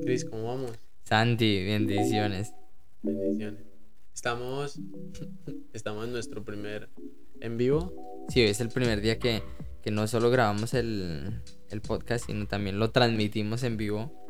[0.00, 0.72] Cris, ¿cómo vamos?
[1.04, 2.54] Santi, bendiciones.
[3.02, 3.64] Bendiciones.
[4.14, 4.78] Estamos,
[5.72, 6.88] estamos en nuestro primer
[7.40, 8.26] en vivo.
[8.28, 9.42] Sí, hoy es el primer día que,
[9.82, 14.26] que no solo grabamos el, el podcast, sino también lo transmitimos en vivo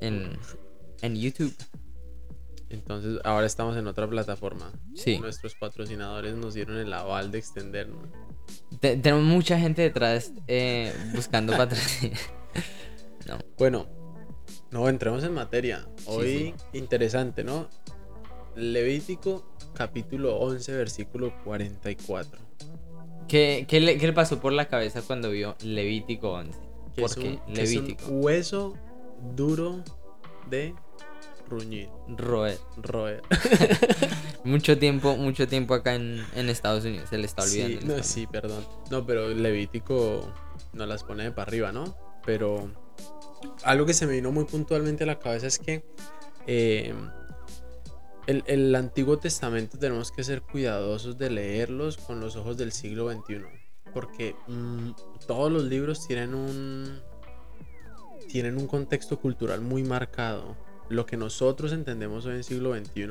[0.00, 0.38] en,
[1.00, 1.54] en YouTube.
[2.68, 4.72] Entonces, ahora estamos en otra plataforma.
[4.94, 5.18] Sí.
[5.18, 8.08] Nuestros patrocinadores nos dieron el aval de extendernos.
[8.80, 12.16] Te- tenemos mucha gente detrás eh, buscando patrocinio.
[13.26, 13.38] no.
[13.58, 13.86] Bueno,
[14.70, 15.86] no, entremos en materia.
[16.06, 17.68] Hoy, interesante, ¿no?
[18.56, 19.44] Levítico,
[19.74, 22.40] capítulo 11, versículo 44.
[23.28, 26.58] ¿Qué, qué le, qué le pasó por la cabeza cuando vio Levítico 11?
[26.94, 27.28] Que ¿Por es qué?
[27.46, 28.10] un, que es un Levítico.
[28.10, 28.74] hueso
[29.34, 29.82] duro
[30.50, 30.74] de
[31.48, 32.58] ruñir, Roer.
[32.76, 33.22] roer.
[34.44, 37.08] Mucho tiempo, mucho tiempo acá en, en Estados Unidos.
[37.08, 37.80] Se le está olvidando.
[37.80, 38.66] Sí, no, sí, perdón.
[38.90, 40.30] No, pero Levítico
[40.74, 41.96] nos las pone de para arriba, ¿no?
[42.26, 42.70] Pero
[43.62, 45.84] algo que se me vino muy puntualmente a la cabeza es que
[46.46, 46.94] eh,
[48.26, 53.10] el, el Antiguo Testamento tenemos que ser cuidadosos de leerlos con los ojos del siglo
[53.10, 53.44] XXI.
[53.92, 54.90] Porque mm,
[55.26, 57.00] todos los libros tienen un,
[58.28, 60.56] tienen un contexto cultural muy marcado.
[60.88, 63.06] Lo que nosotros entendemos hoy en siglo XXI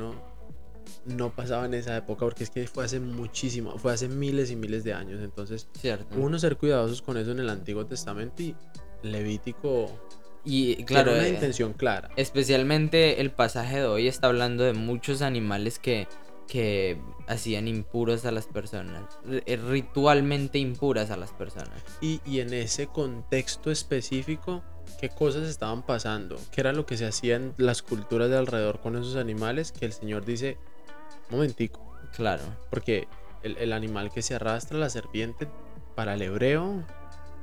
[1.05, 4.55] no pasaba en esa época porque es que fue hace muchísimo, fue hace miles y
[4.55, 5.21] miles de años.
[5.21, 6.15] Entonces, Cierto.
[6.19, 8.55] uno ser cuidadosos con eso en el Antiguo Testamento y
[9.01, 9.89] Levítico
[10.45, 12.09] y claro, una eh, intención clara.
[12.17, 16.07] especialmente el pasaje de hoy está hablando de muchos animales que,
[16.47, 19.03] que hacían impuros a las personas.
[19.29, 21.81] eh, Ritualmente impuras a las personas.
[22.01, 24.63] Y, y en ese contexto específico,
[24.99, 26.37] ¿qué cosas estaban pasando?
[26.51, 29.71] ¿Qué era lo que se hacía en las culturas de alrededor con esos animales?
[29.71, 30.57] Que el Señor dice,
[31.29, 31.79] momentico,
[32.15, 32.43] Claro.
[32.69, 33.07] porque
[33.43, 35.47] el, el animal que se arrastra, la serpiente,
[35.95, 36.83] para el hebreo,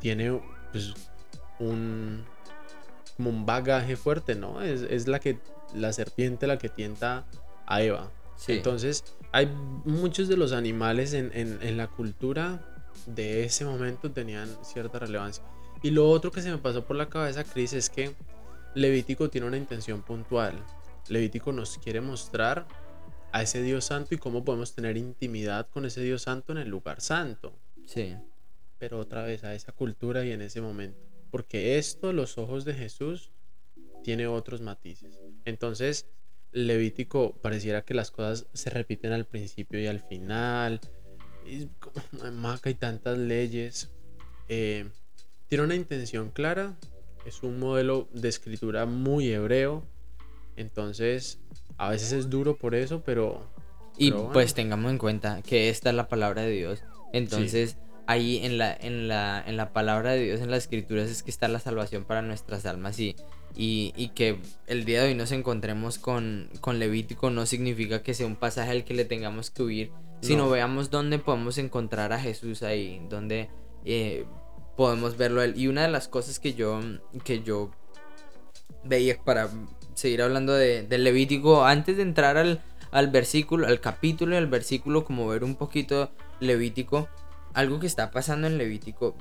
[0.00, 0.40] tiene
[0.72, 0.94] pues,
[1.58, 2.24] un,
[3.16, 4.62] como un bagaje fuerte, ¿no?
[4.62, 5.38] Es, es la que
[5.74, 7.26] la serpiente la que tienta
[7.66, 8.10] a Eva.
[8.36, 8.52] Sí.
[8.52, 9.46] Entonces, hay
[9.84, 12.66] muchos de los animales en, en- en la cultura
[13.06, 15.44] de ese momento tenían cierta relevancia.
[15.82, 18.14] Y lo otro que se me pasó por la cabeza, Chris, es que
[18.74, 20.54] Levítico tiene una intención puntual.
[21.08, 22.66] Levítico nos quiere mostrar
[23.32, 26.68] a ese Dios santo y cómo podemos tener intimidad con ese Dios santo en el
[26.68, 27.58] lugar santo.
[27.86, 28.16] sí.
[28.78, 30.98] Pero otra vez a esa cultura y en ese momento.
[31.30, 33.30] Porque esto, los ojos de Jesús,
[34.02, 35.20] tiene otros matices.
[35.44, 36.06] Entonces,
[36.52, 40.80] Levítico pareciera que las cosas se repiten al principio y al final.
[41.44, 41.68] Y
[42.32, 43.90] Maca hay tantas leyes.
[44.48, 44.88] Eh,
[45.50, 46.76] tiene una intención clara.
[47.26, 49.84] Es un modelo de escritura muy hebreo.
[50.56, 51.38] Entonces,
[51.76, 53.46] a veces es duro por eso, pero
[53.98, 54.32] Y Pero bueno.
[54.32, 56.82] pues tengamos en cuenta que esta es la palabra de Dios.
[57.12, 61.22] Entonces, ahí en la, en, la, en la palabra de Dios, en las escrituras, es
[61.22, 62.98] que está la salvación para nuestras almas.
[62.98, 63.16] Y,
[63.56, 68.14] y, y que el día de hoy nos encontremos con, con Levítico no significa que
[68.14, 70.50] sea un pasaje al que le tengamos que huir, sino No.
[70.50, 73.50] veamos dónde podemos encontrar a Jesús ahí, dónde
[73.84, 74.24] eh,
[74.80, 75.52] podemos verlo él.
[75.58, 76.80] Y una de las cosas que yo,
[77.22, 77.70] que yo
[78.82, 79.50] veía para
[79.92, 85.04] seguir hablando de, Levítico, antes de entrar al, al versículo, al capítulo y al versículo,
[85.04, 86.10] como ver un poquito
[86.40, 87.10] Levítico,
[87.52, 89.14] algo que está pasando en Levítico,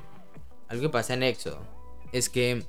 [0.70, 1.59] algo que pasa en Éxodo,
[2.14, 2.64] es que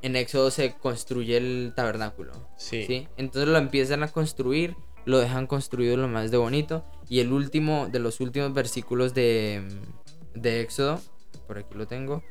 [0.00, 2.32] en Éxodo se construye el tabernáculo.
[2.56, 2.86] sí.
[2.86, 3.08] ¿sí?
[3.18, 6.82] Entonces lo empiezan a construir, lo dejan construido lo más de bonito.
[7.10, 9.68] Y el último, de los últimos versículos de,
[10.34, 10.98] de Éxodo,
[11.40, 12.22] por aquí lo tengo,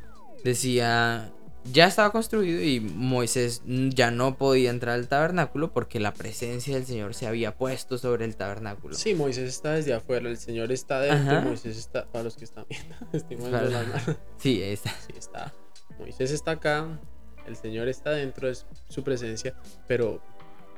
[0.44, 1.32] decía,
[1.64, 6.86] ya estaba construido y Moisés ya no podía entrar al tabernáculo porque la presencia del
[6.86, 8.96] Señor se había puesto sobre el tabernáculo.
[8.96, 11.42] Sí, Moisés está desde afuera, el Señor está dentro, Ajá.
[11.42, 14.02] Moisés está, para los que están viendo, estoy Para-.
[14.38, 14.90] Sí, está.
[15.06, 15.54] Sí, está.
[16.00, 17.00] Moisés está acá,
[17.46, 19.56] el Señor está dentro, es su presencia,
[19.88, 20.22] pero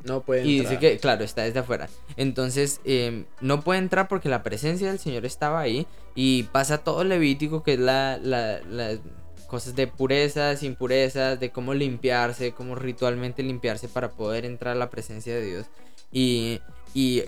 [0.03, 0.79] no puede Y entrar.
[0.79, 1.89] dice que, claro, está desde afuera.
[2.17, 5.87] Entonces, eh, no puede entrar porque la presencia del Señor estaba ahí.
[6.15, 8.99] Y pasa todo Levítico, que es la, la- las
[9.47, 14.89] cosas de purezas, impurezas, de cómo limpiarse, cómo ritualmente limpiarse para poder entrar a la
[14.89, 15.65] presencia de Dios.
[16.11, 16.59] Y,
[16.93, 17.23] y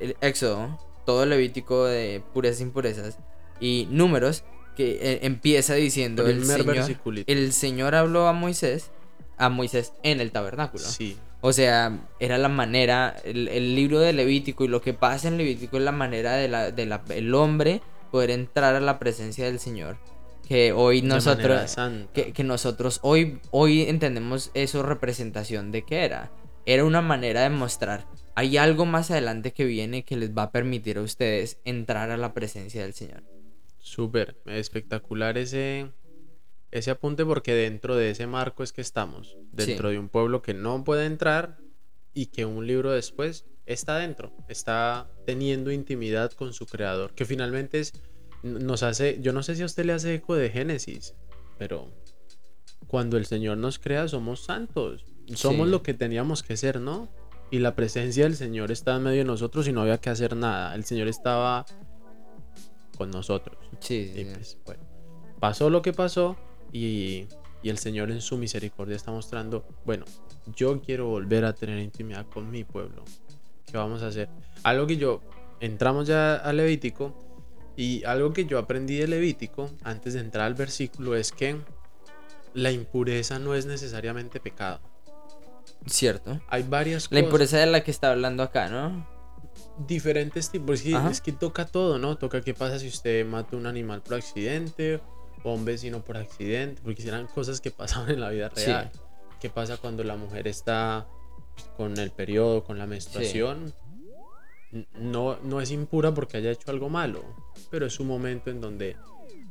[0.00, 3.18] el Éxodo, todo Levítico de purezas, impurezas
[3.60, 4.44] y números,
[4.76, 8.90] que eh, empieza diciendo el Primer Señor, el Señor habló a Moisés,
[9.36, 10.84] a Moisés en el tabernáculo.
[10.84, 15.28] Sí, O sea, era la manera, el, el libro de Levítico y lo que pasa
[15.28, 18.98] en Levítico es la manera de la, de la- el hombre poder entrar a la
[18.98, 19.98] presencia del Señor.
[20.48, 21.76] Que hoy nosotros,
[22.12, 26.30] que, que nosotros hoy, hoy entendemos eso representación de qué era.
[26.64, 28.06] Era una manera de mostrar,
[28.36, 32.16] hay algo más adelante que viene que les va a permitir a ustedes entrar a
[32.16, 33.24] la presencia del Señor.
[33.78, 35.90] Súper, espectacular ese,
[36.72, 40.54] ese apunte porque dentro de ese marco es que estamos, dentro de un pueblo que
[40.54, 41.58] no puede entrar
[42.14, 47.78] y que un libro después está dentro, está teniendo intimidad con su creador, que finalmente
[47.78, 47.92] es,
[48.42, 51.14] nos hace, yo no sé si a usted le hace eco de Génesis,
[51.58, 51.92] pero
[52.86, 55.04] cuando el Señor nos crea somos santos,
[55.34, 57.08] somos lo que teníamos que ser, ¿no?
[57.50, 60.36] Y la presencia del Señor está en medio de nosotros y no había que hacer
[60.36, 61.66] nada, el Señor estaba
[62.96, 63.58] con nosotros.
[63.78, 64.24] Sí, sí.
[64.24, 64.82] Pues, bueno,
[65.38, 66.38] pasó lo que pasó
[66.72, 67.26] y,
[67.62, 70.04] y el Señor en su misericordia está mostrando, bueno,
[70.56, 73.04] yo quiero volver a tener intimidad con mi pueblo.
[73.66, 74.28] ¿Qué vamos a hacer?
[74.64, 75.20] Algo que yo,
[75.60, 77.14] entramos ya a Levítico
[77.76, 81.56] y algo que yo aprendí de Levítico antes de entrar al versículo es que
[82.54, 84.80] la impureza no es necesariamente pecado.
[85.86, 86.40] Cierto.
[86.48, 87.12] Hay varias cosas.
[87.12, 89.06] La impureza de la que está hablando acá, ¿no?
[89.86, 90.80] Diferentes tipos.
[90.80, 92.16] Es que, es que toca todo, ¿no?
[92.16, 95.00] Toca qué pasa si usted mata un animal por accidente
[95.44, 98.90] o un vecino por accidente, porque eran cosas que pasaban en la vida real.
[99.40, 101.06] ¿Qué pasa cuando la mujer está
[101.76, 103.74] con el periodo, con la menstruación?
[104.94, 107.22] No, no es impura porque haya hecho algo malo,
[107.70, 108.96] pero es un momento en donde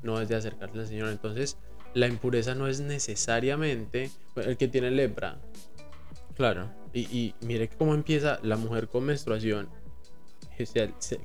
[0.01, 1.09] no es de acercarse al Señor.
[1.09, 1.57] Entonces,
[1.93, 5.37] la impureza no es necesariamente el que tiene lepra.
[6.35, 6.71] Claro.
[6.93, 9.69] Y, y mire cómo empieza la mujer con menstruación,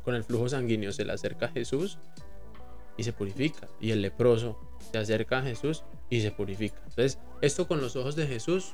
[0.02, 1.98] con el flujo sanguíneo, se le acerca a Jesús
[2.96, 3.69] y se purifica.
[3.81, 4.58] Y el leproso
[4.90, 6.78] se acerca a Jesús y se purifica.
[6.88, 8.72] Entonces, esto con los ojos de Jesús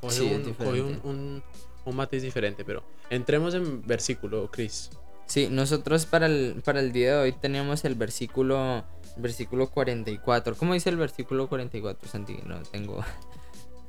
[0.00, 1.42] coge, un,
[1.84, 2.64] un, matiz diferente.
[2.64, 4.90] Pero entremos en versículo, Chris.
[5.26, 8.84] Sí, nosotros para el, para el día de hoy tenemos el versículo,
[9.16, 10.56] versículo 44.
[10.56, 12.38] ¿Cómo dice el versículo 44, Santi?
[12.44, 13.04] No tengo.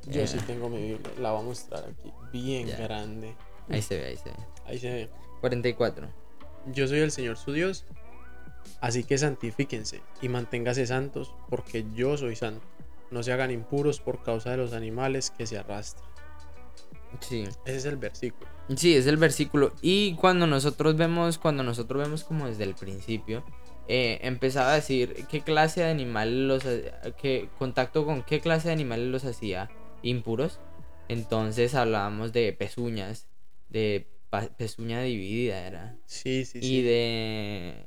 [0.06, 3.34] Yo sí tengo mi Biblia, la voy a mostrar aquí, bien grande.
[3.68, 4.36] Ahí se ve, ahí se ve.
[4.66, 5.10] Ahí se ve.
[5.40, 6.08] 44.
[6.66, 7.84] Yo soy el Señor su Dios,
[8.80, 12.66] así que santifíquense y manténgase santos, porque yo soy santo
[13.12, 16.10] no se hagan impuros por causa de los animales que se arrastran.
[17.20, 17.44] Sí.
[17.66, 18.50] Ese es el versículo.
[18.74, 19.74] Sí, es el versículo.
[19.82, 23.44] Y cuando nosotros vemos, cuando nosotros vemos como desde el principio,
[23.86, 26.64] eh, empezaba a decir qué clase de animales los
[27.20, 29.70] qué contacto con qué clase de animales los hacía
[30.02, 30.58] impuros.
[31.08, 33.28] Entonces hablábamos de pezuñas,
[33.68, 34.08] de
[34.56, 35.96] pezuña dividida era.
[36.06, 36.76] Sí, sí, sí.
[36.76, 37.86] Y de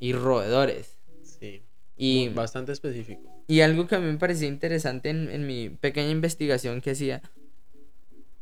[0.00, 0.98] y roedores.
[1.22, 1.62] Sí.
[1.96, 3.36] Y bastante específico.
[3.48, 7.22] Y algo que a mí me parecía interesante en, mi pequeña investigación que hacía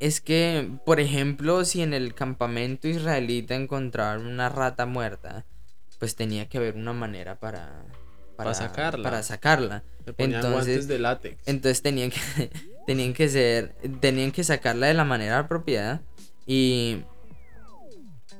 [0.01, 5.47] es que, por ejemplo, si en el campamento israelita encontraban una rata muerta,
[5.99, 7.85] pues tenía que haber una manera para,
[8.37, 9.03] para, sacarla.
[9.03, 9.85] Para sacarla.
[10.19, 11.43] entonces, guantes de látex.
[11.47, 12.51] Entonces tenían que,
[12.87, 16.03] tenían que ser, tenían que sacarla de la manera apropiada
[16.47, 17.05] y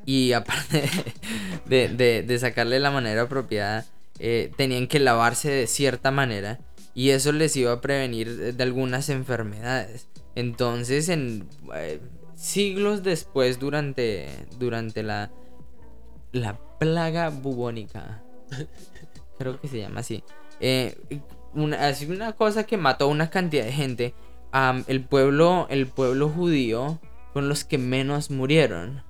[0.07, 0.89] y aparte
[1.67, 3.87] de, de, de sacarle la manera apropiada,
[4.19, 6.61] eh, tenían que lavarse de cierta manera
[6.95, 10.07] y eso les iba a prevenir de algunas enfermedades.
[10.37, 12.01] Entonces, en eh,
[12.37, 14.29] siglos después, durante,
[14.59, 15.31] durante la,
[16.33, 18.23] la plaga bubónica,
[19.39, 20.23] creo que se llama así,
[20.61, 20.97] eh,
[21.53, 24.15] una, una cosa que mató a una cantidad de gente,
[24.87, 27.01] el, pueblo, el pueblo judío
[27.33, 29.03] con los que menos murieron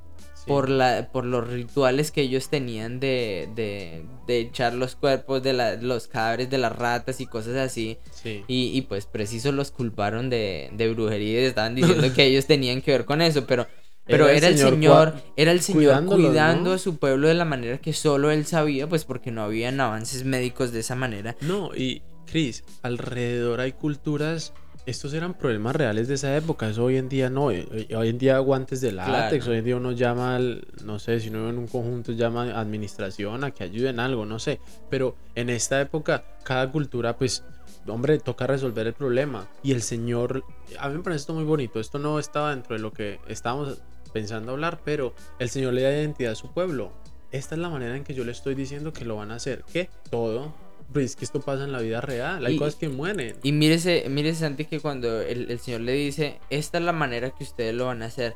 [0.47, 5.79] por, la, por los rituales que ellos tenían de, de, de echar los cuerpos de
[5.81, 7.99] los cadáveres de las ratas y cosas así.
[8.25, 12.83] Y, y, pues preciso los culparon de, de brujería y estaban diciendo que ellos tenían
[12.83, 13.67] que ver con eso, pero...
[14.07, 17.95] Pero era, el Señor, era el Señor cuidando a su pueblo de la manera que
[17.95, 21.37] solo él sabía, pues porque no habían avances médicos de esa manera.
[21.41, 24.53] No, y Chris, alrededor hay culturas
[24.87, 28.09] estos eran problemas reales de esa época, eso hoy en día no, eh, eh, hoy
[28.09, 31.49] en día guantes de látex, hoy en día uno llama, al, no sé, si uno
[31.49, 34.61] en un conjunto llama a administración a que ayuden algo, no sé,
[34.91, 37.45] pero en esta época cada cultura pues,
[37.87, 40.45] hombre, toca resolver el problema y el Señor,
[40.79, 43.81] a mí me parece esto muy bonito, esto no estaba dentro de lo que estábamos
[44.13, 46.93] pensando hablar, pero el Señor le da identidad a su pueblo,
[47.33, 49.65] esta es la manera en que yo le estoy diciendo que lo van a hacer,
[49.73, 50.53] que todo
[50.93, 53.37] pues que esto pasa en la vida real, hay cosas que mueren.
[53.43, 57.45] Y mírese, mírese Santi que cuando el, Señor le dice, esta es la manera que
[57.45, 58.35] ustedes lo van a hacer,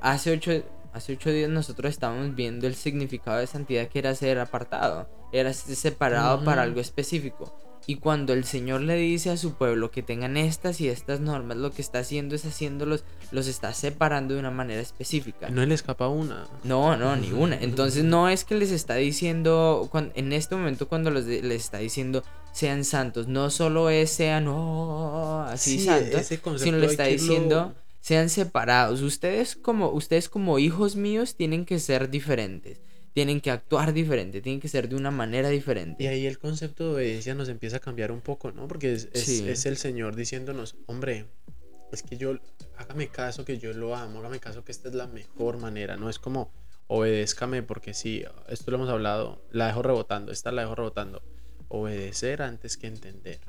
[0.00, 0.52] hace ocho,
[0.92, 5.52] hace ocho días nosotros estábamos viendo el significado de santidad que era ser apartado, era
[5.52, 7.67] separado para algo específico.
[7.90, 11.56] Y cuando el Señor le dice a su pueblo que tengan estas y estas normas,
[11.56, 15.48] lo que está haciendo es haciéndolos, los está separando de una manera específica.
[15.48, 16.46] No le escapa una.
[16.64, 17.56] No, no, ni una.
[17.58, 22.84] Entonces no es que les está diciendo, en este momento cuando les, está diciendo sean
[22.84, 26.26] santos, no solo es sean oh, así santos,
[26.58, 29.00] sino le está diciendo sean separados.
[29.00, 32.82] Ustedes como, ustedes como hijos míos tienen que ser diferentes
[33.14, 36.04] tienen que actuar diferente, tienen que ser de una manera diferente.
[36.04, 38.68] Y ahí el concepto de obediencia nos empieza a cambiar un poco, ¿no?
[38.68, 41.26] Porque es, es el Señor diciéndonos, hombre,
[41.92, 42.38] es que yo,
[42.76, 46.10] hágame caso que yo lo amo, hágame caso que esta es la mejor manera, no
[46.10, 46.52] es como
[46.86, 51.22] obedézcame porque sí, esto lo hemos hablado, la dejo rebotando, esta la dejo rebotando,
[51.68, 53.40] obedecer antes que entender.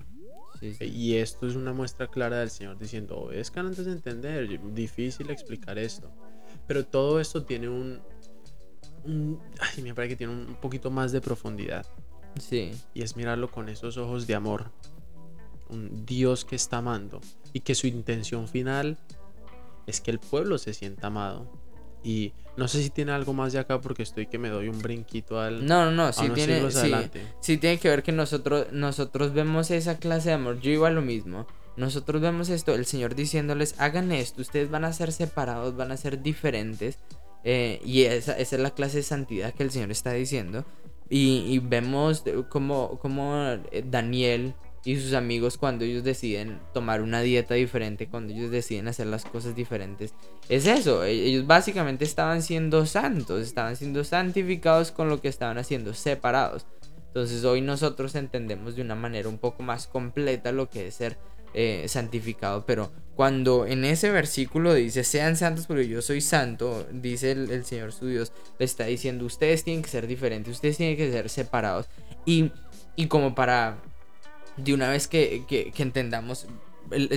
[0.62, 5.80] Y esto es una muestra clara del Señor diciendo, obedezcan antes de entender, difícil explicar
[5.80, 6.12] esto,
[6.68, 8.19] pero todo esto tiene un, un
[9.60, 11.86] ay, me parece que tiene un poquito más de profundidad.
[12.40, 12.72] Sí.
[12.94, 14.72] Y es mirarlo con esos ojos de amor,
[15.70, 17.22] un Dios que está amando
[17.54, 18.98] y que su intención final
[19.88, 21.48] es que el pueblo se sienta amado.
[22.04, 24.80] Y no sé si tiene algo más de acá porque estoy que me doy un
[24.80, 25.66] brinquito al.
[25.66, 26.94] No, no, no, sí tiene, sí,
[27.42, 30.60] sí, tiene que ver que nosotros, nosotros vemos esa clase de amor.
[30.62, 31.46] Yo iba a lo mismo.
[31.76, 35.98] Nosotros vemos esto, el Señor diciéndoles, hagan esto, ustedes van a ser separados, van a
[35.98, 37.00] ser diferentes.
[37.44, 40.66] Eh, y esa, esa, es la clase de santidad que el Señor está diciendo.
[41.10, 43.36] Y, y vemos como, como
[43.72, 44.54] eh, Daniel
[44.86, 49.26] y sus amigos cuando ellos deciden tomar una dieta diferente, cuando ellos deciden hacer las
[49.26, 50.14] cosas diferentes.
[50.48, 55.58] Es eso, e-, ellos básicamente estaban siendo santos, estaban siendo santificados con lo que estaban
[55.58, 56.66] haciendo, separados.
[57.08, 61.18] Entonces hoy nosotros entendemos de una manera un poco más completa lo que es ser
[61.54, 67.32] eh, santificado, pero cuando en ese versículo dice, sean santos porque yo soy santo, dice
[67.32, 71.12] el, Señor su Dios, le está diciendo, ustedes tienen que ser diferentes, ustedes tienen que
[71.12, 71.88] ser separados.
[72.26, 72.52] Y,
[72.96, 73.78] y como para
[74.56, 76.48] de una vez que, que, entendamos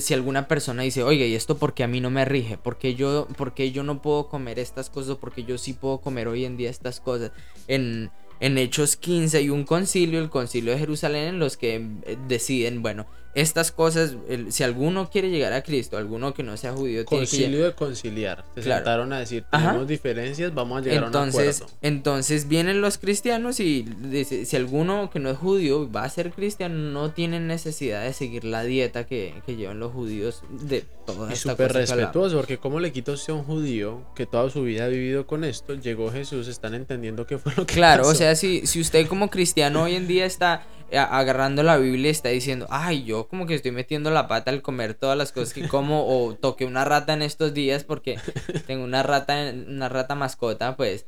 [0.00, 2.58] si alguna persona dice, oiga, ¿y esto porque a mí no me rige?
[2.58, 5.16] ¿Por yo, porque yo no puedo comer estas cosas?
[5.16, 7.32] porque yo sí puedo comer hoy en día estas cosas?
[7.68, 8.10] En,
[8.40, 12.82] en Hechos 15 hay un concilio, el concilio de Jerusalén, en los que eh, deciden,
[12.82, 14.14] bueno, estas cosas,
[14.50, 18.44] si alguno quiere llegar a Cristo, alguno que no sea judío, concilio tiene de conciliar.
[18.54, 21.78] Se sentaron a decir, tenemos diferencias, vamos a llegar entonces, a un acuerdo.
[21.82, 26.30] Entonces vienen los cristianos y dice, si alguno que no es judío va a ser
[26.30, 31.32] cristiano, no tienen necesidad de seguir la dieta que, que llevan los judíos de toda
[31.32, 34.88] y súper respetuoso, porque como le quito a un judío que toda su vida ha
[34.88, 38.66] vivido con esto, llegó Jesús, están entendiendo qué fue lo que Claro, o sea, si,
[38.66, 42.66] si usted como cristiano hoy en día está eh, agarrando la Biblia y está diciendo,
[42.68, 46.06] ay, yo como que estoy metiendo la pata al comer todas las cosas que como
[46.06, 48.18] o toqué una rata en estos días porque
[48.66, 51.06] tengo una rata, una rata mascota, pues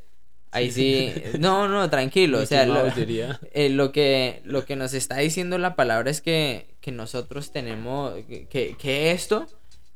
[0.50, 2.62] ahí sí, no, no, tranquilo, o sea,
[3.52, 8.14] eh, lo, que, lo que nos está diciendo la palabra es que, que nosotros tenemos,
[8.26, 9.46] que, que esto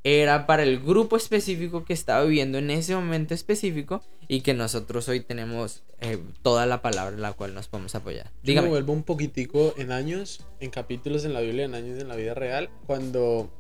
[0.05, 5.09] era para el grupo específico que estaba viviendo en ese momento específico y que nosotros
[5.09, 8.31] hoy tenemos eh, toda la palabra en la cual nos podemos apoyar.
[8.43, 8.67] Dígame.
[8.67, 12.09] Yo me vuelvo un poquitico en años, en capítulos en la Biblia, en años en
[12.09, 13.51] la vida real, cuando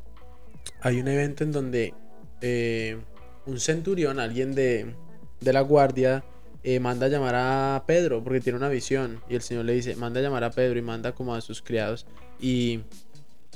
[0.83, 1.95] hay un evento en donde
[2.43, 2.99] eh,
[3.47, 4.95] un centurión, alguien de,
[5.41, 6.23] de la guardia,
[6.65, 9.97] eh, manda a llamar a Pedro porque tiene una visión y el Señor le dice,
[9.97, 12.05] manda a llamar a Pedro y manda como a sus criados
[12.41, 12.81] y,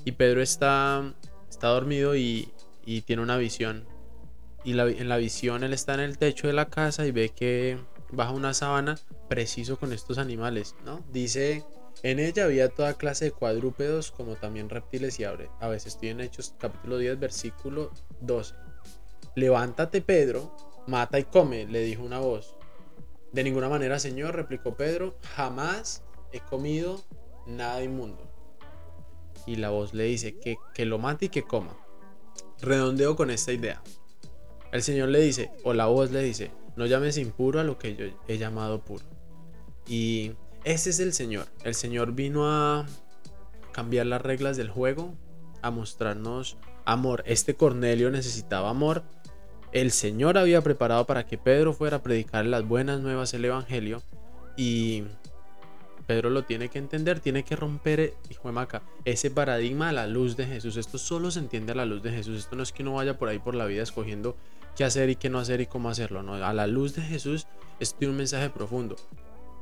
[0.04, 1.12] y Pedro está,
[1.50, 2.48] está dormido y,
[2.86, 3.84] y tiene una visión.
[4.64, 7.78] Y en la visión él está en el techo de la casa y ve que
[8.12, 11.04] baja una sábana preciso con estos animales, ¿no?
[11.10, 11.64] Dice,
[12.02, 15.48] en ella había toda clase de cuadrúpedos como también reptiles y aves.
[15.60, 17.90] A veces estoy en Hechos capítulo 10 versículo
[18.20, 18.54] 12.
[19.34, 20.54] Levántate Pedro,
[20.86, 22.56] mata y come, le dijo una voz.
[23.32, 26.02] De ninguna manera, Señor, replicó Pedro, jamás
[26.32, 27.02] he comido
[27.46, 28.30] nada inmundo.
[29.46, 31.76] Y la voz le dice que, que lo mate y que coma
[32.62, 33.82] redondeo con esta idea.
[34.72, 37.94] El Señor le dice, o la voz le dice, no llames impuro a lo que
[37.94, 39.04] yo he llamado puro.
[39.86, 40.32] Y
[40.64, 41.46] ese es el Señor.
[41.62, 42.86] El Señor vino a
[43.72, 45.14] cambiar las reglas del juego,
[45.60, 47.22] a mostrarnos amor.
[47.26, 49.02] Este Cornelio necesitaba amor.
[49.72, 54.02] El Señor había preparado para que Pedro fuera a predicar las buenas nuevas, el Evangelio.
[54.56, 55.04] Y
[56.06, 59.92] Pedro lo tiene que entender, tiene que romper, eh, hijo de Maca, ese paradigma a
[59.92, 60.76] la luz de Jesús.
[60.76, 62.38] Esto solo se entiende a la luz de Jesús.
[62.38, 64.36] Esto no es que uno vaya por ahí por la vida escogiendo
[64.76, 66.22] qué hacer y qué no hacer y cómo hacerlo.
[66.22, 67.46] No, a la luz de Jesús
[67.80, 68.96] esto tiene un mensaje profundo.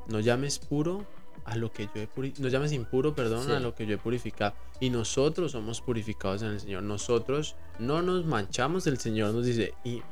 [0.09, 1.07] No llames puro
[1.45, 4.55] a lo que yo he no llames impuro, perdón, a lo que yo he purificado.
[4.79, 6.83] Y nosotros somos purificados en el Señor.
[6.83, 10.03] Nosotros no nos manchamos del Señor, nos dice, y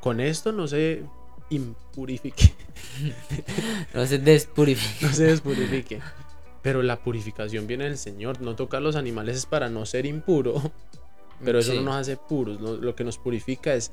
[0.00, 1.04] con esto no se
[1.54, 2.52] impurifique.
[3.94, 5.06] no se despurifique.
[5.06, 6.00] No se despurifique.
[6.62, 8.40] Pero la purificación viene del Señor.
[8.40, 10.72] No tocar los animales es para no ser impuro.
[11.44, 12.60] Pero eso no nos hace puros.
[12.60, 13.90] Lo que nos purifica es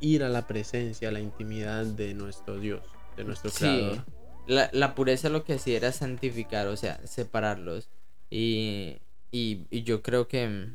[0.00, 2.82] ir a la presencia, a la intimidad de nuestro Dios,
[3.16, 4.04] de nuestro Creador.
[4.46, 7.88] La, la, pureza lo que hacía era santificar, o sea, separarlos.
[8.30, 8.96] Y,
[9.30, 10.74] y, y yo creo que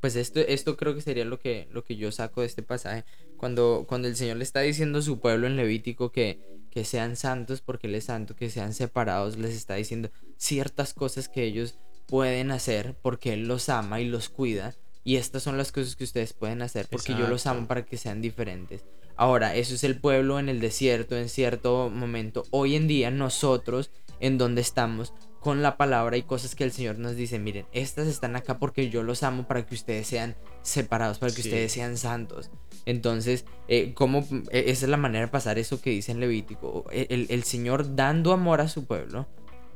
[0.00, 3.04] pues esto, esto creo que sería lo que, lo que yo saco de este pasaje.
[3.38, 6.40] Cuando, cuando el Señor le está diciendo a su pueblo en Levítico que,
[6.70, 11.28] que sean santos porque Él es santo, que sean separados, les está diciendo ciertas cosas
[11.28, 14.74] que ellos pueden hacer porque Él los ama y los cuida.
[15.04, 17.96] Y estas son las cosas que ustedes pueden hacer porque yo los amo para que
[17.96, 18.84] sean diferentes.
[19.16, 22.44] Ahora, eso es el pueblo en el desierto en cierto momento.
[22.50, 23.90] Hoy en día nosotros,
[24.20, 28.06] en donde estamos, con la palabra y cosas que el Señor nos dice, miren, estas
[28.06, 31.96] están acá porque yo los amo para que ustedes sean separados, para que ustedes sean
[31.96, 32.50] santos.
[32.88, 36.86] Entonces, eh, ¿cómo, e, esa es la manera de pasar eso que dice en Levítico,
[36.90, 39.26] e, el, el Señor dando amor a su pueblo,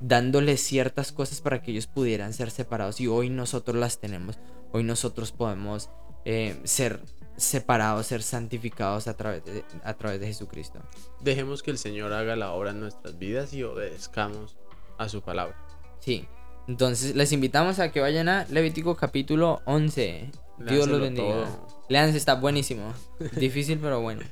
[0.00, 4.38] dándoles ciertas cosas para que ellos pudieran ser separados y hoy nosotros las tenemos,
[4.73, 5.90] hoy nosotros podemos
[6.25, 7.00] eh, ser
[7.37, 10.81] separados, ser santificados a través, de, a través de Jesucristo.
[11.21, 14.57] Dejemos que el Señor haga la obra en nuestras vidas y obedezcamos
[14.97, 15.54] a su palabra.
[16.00, 16.26] Sí.
[16.66, 20.31] Entonces les invitamos a que vayan a Levítico capítulo 11.
[20.66, 21.47] Dios los bendiga.
[21.93, 22.95] Leanse, está buenísimo.
[23.37, 24.23] Difícil pero bueno.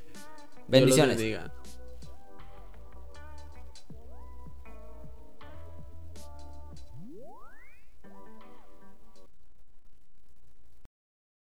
[0.67, 1.19] Bendiciones.